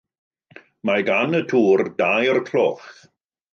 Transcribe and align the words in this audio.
Mae 0.89 1.03
gan 1.09 1.41
y 1.41 1.43
tŵr 1.53 1.85
dair 2.01 2.43
cloch. 2.51 2.91